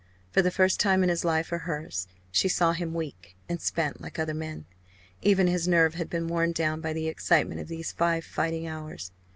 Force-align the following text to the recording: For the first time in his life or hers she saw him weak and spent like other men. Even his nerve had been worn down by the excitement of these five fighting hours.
For 0.31 0.41
the 0.41 0.49
first 0.49 0.79
time 0.79 1.03
in 1.03 1.09
his 1.09 1.23
life 1.23 1.51
or 1.51 1.59
hers 1.59 2.07
she 2.31 2.47
saw 2.47 2.71
him 2.71 2.95
weak 2.95 3.37
and 3.47 3.61
spent 3.61 4.01
like 4.01 4.17
other 4.17 4.33
men. 4.33 4.65
Even 5.21 5.45
his 5.45 5.67
nerve 5.67 5.93
had 5.93 6.09
been 6.09 6.27
worn 6.27 6.53
down 6.53 6.81
by 6.81 6.91
the 6.91 7.07
excitement 7.07 7.61
of 7.61 7.67
these 7.67 7.91
five 7.91 8.25
fighting 8.25 8.65
hours. 8.65 9.11